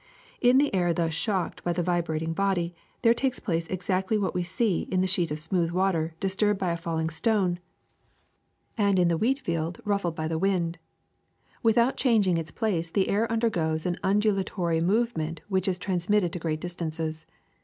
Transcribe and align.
*^In 0.43 0.57
the 0.57 0.73
air 0.73 0.93
thus 0.95 1.13
shocked 1.13 1.63
by 1.63 1.73
the 1.73 1.83
vibrating 1.83 2.33
body 2.33 2.73
there 3.03 3.13
takes 3.13 3.39
place 3.39 3.67
exactly 3.67 4.17
what 4.17 4.33
we 4.33 4.41
see 4.41 4.87
in 4.89 5.01
the 5.01 5.05
sheet 5.05 5.29
of 5.29 5.37
smooth 5.37 5.69
water 5.69 6.15
disturbed 6.19 6.59
by 6.59 6.71
a 6.71 6.75
falling 6.77 7.11
stone 7.11 7.59
and 8.79 8.97
in 8.97 9.09
the 9.09 9.13
SOUND 9.13 9.19
369 9.19 9.19
wheat 9.19 9.39
field 9.67 9.81
ruffled 9.87 10.15
by 10.15 10.27
the 10.27 10.39
wind. 10.39 10.79
Without 11.61 11.97
changing 11.97 12.37
its 12.39 12.49
place 12.49 12.89
the 12.89 13.09
air 13.09 13.31
undergoes 13.31 13.85
an 13.85 13.99
undulatory 14.01 14.81
movement 14.81 15.41
which 15.49 15.67
is 15.67 15.77
transmitted 15.77 16.33
to 16.33 16.39
great 16.39 16.59
distances. 16.59 17.27